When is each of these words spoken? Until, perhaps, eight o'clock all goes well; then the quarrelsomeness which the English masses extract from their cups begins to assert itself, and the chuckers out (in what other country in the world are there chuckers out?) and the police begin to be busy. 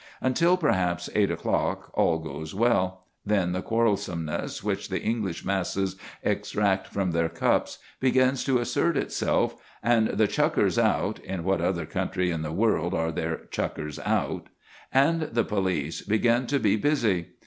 Until, 0.19 0.57
perhaps, 0.57 1.11
eight 1.13 1.29
o'clock 1.29 1.91
all 1.93 2.17
goes 2.17 2.55
well; 2.55 3.03
then 3.23 3.51
the 3.51 3.61
quarrelsomeness 3.61 4.63
which 4.63 4.89
the 4.89 4.99
English 4.99 5.45
masses 5.45 5.95
extract 6.23 6.87
from 6.87 7.11
their 7.11 7.29
cups 7.29 7.77
begins 7.99 8.43
to 8.45 8.57
assert 8.57 8.97
itself, 8.97 9.55
and 9.83 10.07
the 10.07 10.25
chuckers 10.25 10.79
out 10.79 11.19
(in 11.19 11.43
what 11.43 11.61
other 11.61 11.85
country 11.85 12.31
in 12.31 12.41
the 12.41 12.51
world 12.51 12.95
are 12.95 13.11
there 13.11 13.41
chuckers 13.51 13.99
out?) 13.99 14.47
and 14.91 15.21
the 15.21 15.43
police 15.45 16.01
begin 16.01 16.47
to 16.47 16.57
be 16.57 16.75
busy. 16.75 17.27